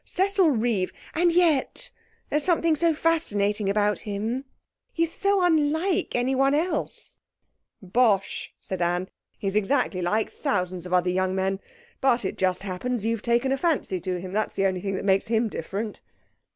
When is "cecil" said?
0.03-0.49